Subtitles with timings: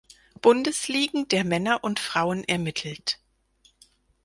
[0.41, 3.19] Bundesligen der Männer und Frauen ermittelt.